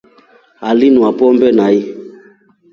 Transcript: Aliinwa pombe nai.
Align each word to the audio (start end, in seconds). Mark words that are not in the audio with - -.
Aliinwa 0.67 1.09
pombe 1.17 1.49
nai. 1.51 1.77